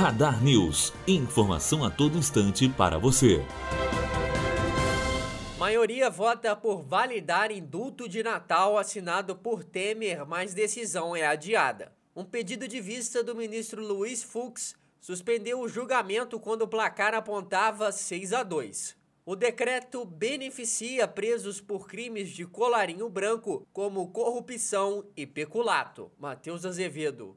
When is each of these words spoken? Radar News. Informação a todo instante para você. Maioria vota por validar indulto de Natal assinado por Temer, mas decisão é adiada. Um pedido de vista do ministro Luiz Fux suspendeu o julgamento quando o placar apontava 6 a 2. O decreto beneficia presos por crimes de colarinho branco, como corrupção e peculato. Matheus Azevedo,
Radar 0.00 0.42
News. 0.42 0.94
Informação 1.06 1.84
a 1.84 1.90
todo 1.90 2.16
instante 2.16 2.66
para 2.70 2.96
você. 2.96 3.44
Maioria 5.58 6.08
vota 6.08 6.56
por 6.56 6.82
validar 6.82 7.50
indulto 7.50 8.08
de 8.08 8.22
Natal 8.22 8.78
assinado 8.78 9.36
por 9.36 9.62
Temer, 9.62 10.24
mas 10.24 10.54
decisão 10.54 11.14
é 11.14 11.26
adiada. 11.26 11.92
Um 12.16 12.24
pedido 12.24 12.66
de 12.66 12.80
vista 12.80 13.22
do 13.22 13.34
ministro 13.34 13.86
Luiz 13.86 14.22
Fux 14.22 14.74
suspendeu 14.98 15.60
o 15.60 15.68
julgamento 15.68 16.40
quando 16.40 16.62
o 16.62 16.68
placar 16.68 17.12
apontava 17.12 17.92
6 17.92 18.32
a 18.32 18.42
2. 18.42 18.96
O 19.26 19.36
decreto 19.36 20.06
beneficia 20.06 21.06
presos 21.06 21.60
por 21.60 21.86
crimes 21.86 22.30
de 22.30 22.46
colarinho 22.46 23.10
branco, 23.10 23.68
como 23.70 24.08
corrupção 24.08 25.04
e 25.14 25.26
peculato. 25.26 26.10
Matheus 26.18 26.64
Azevedo, 26.64 27.36